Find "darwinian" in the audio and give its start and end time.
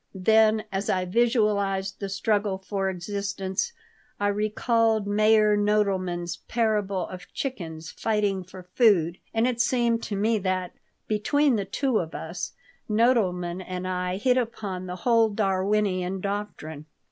15.29-16.19